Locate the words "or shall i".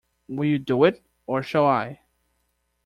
1.27-1.99